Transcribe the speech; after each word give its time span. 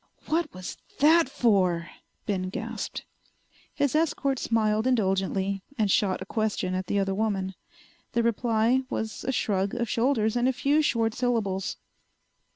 "What 0.25 0.51
was 0.51 0.77
that 0.97 1.29
for?" 1.29 1.91
Ben 2.25 2.49
gasped. 2.49 3.05
His 3.75 3.93
escort 3.93 4.39
smiled 4.39 4.87
indulgently 4.87 5.61
and 5.77 5.91
shot 5.91 6.23
a 6.23 6.25
question 6.25 6.73
at 6.73 6.87
the 6.87 6.97
other 6.97 7.13
woman. 7.13 7.53
The 8.13 8.23
reply 8.23 8.81
was 8.89 9.23
a 9.23 9.31
shrug 9.31 9.75
of 9.75 9.87
shoulders 9.87 10.35
and 10.35 10.49
a 10.49 10.53
few 10.53 10.81
short 10.81 11.13
syllables. 11.13 11.77